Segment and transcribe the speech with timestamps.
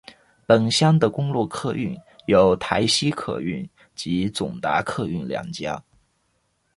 [0.47, 1.95] 本乡的公路客运
[2.25, 5.79] 有台西客运及总达客运两家。